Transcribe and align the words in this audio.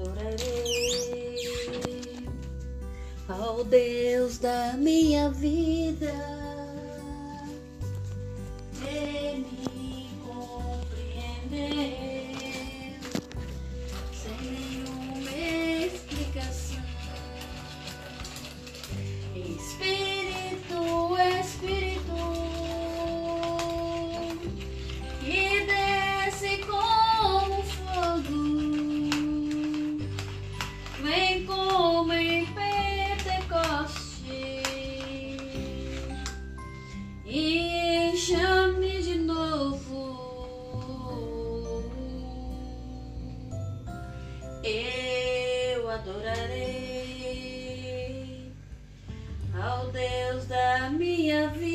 adorarei 0.00 1.36
ao 3.28 3.62
Deus 3.64 4.38
da 4.38 4.74
minha 4.76 5.30
vida. 5.30 6.39
Eu 44.62 45.88
adorarei 45.90 46.52
ao 49.58 49.86
Deus 49.88 50.46
da 50.46 50.90
minha 50.90 51.48
vida. 51.48 51.69